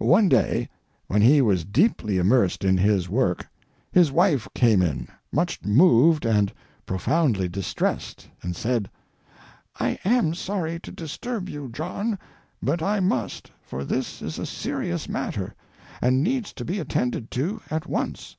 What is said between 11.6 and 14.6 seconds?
John, but I must, for this is a